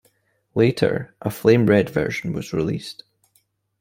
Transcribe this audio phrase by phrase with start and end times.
[0.55, 3.03] Later, a Flame Red version was released.